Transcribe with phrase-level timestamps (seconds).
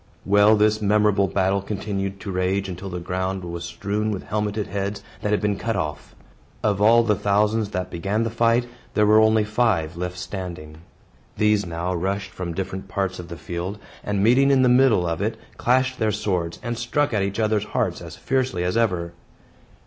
[0.25, 5.03] Well, this memorable battle continued to rage until the ground was strewn with helmeted heads
[5.21, 6.15] that had been cut off.
[6.63, 10.77] Of all the thousands that began the fight, there were only five left standing.
[11.37, 15.21] These now rushed from different parts of the field, and, meeting in the middle of
[15.21, 19.13] it, clashed their swords, and struck at each other's hearts as fiercely as ever.